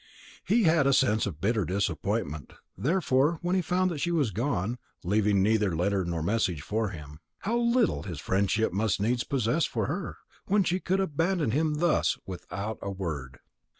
[0.47, 4.79] He had a sense of bitter disappointment, therefore, when he found that she had gone,
[5.03, 7.19] leaving neither letter nor message for him.
[7.41, 10.17] How little value his friendship must needs possess for her,
[10.47, 13.37] when she could abandon him thus without a word!